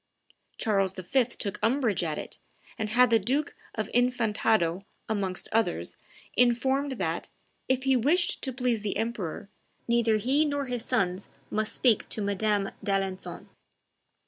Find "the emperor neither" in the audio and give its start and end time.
8.81-10.17